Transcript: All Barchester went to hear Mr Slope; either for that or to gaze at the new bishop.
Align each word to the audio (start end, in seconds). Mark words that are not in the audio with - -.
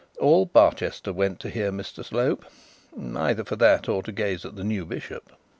All 0.19 0.47
Barchester 0.47 1.13
went 1.13 1.39
to 1.41 1.49
hear 1.51 1.71
Mr 1.71 2.03
Slope; 2.03 2.43
either 2.97 3.43
for 3.43 3.55
that 3.57 3.87
or 3.87 4.01
to 4.01 4.11
gaze 4.11 4.43
at 4.43 4.55
the 4.55 4.63
new 4.63 4.83
bishop. 4.83 5.31